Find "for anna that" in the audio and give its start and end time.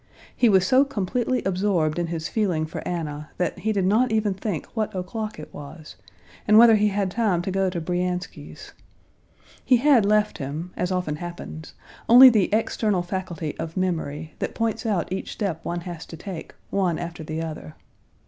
2.65-3.59